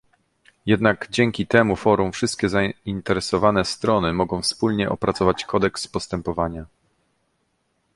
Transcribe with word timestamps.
Jednak 0.65 1.07
dzięki 1.11 1.47
temu 1.47 1.75
forum 1.75 2.11
wszystkie 2.11 2.49
zainteresowane 2.49 3.65
strony 3.65 4.13
mogą 4.13 4.41
wspólnie 4.41 4.89
opracować 4.89 5.45
kodeks 5.45 5.87
postępowania 5.87 6.65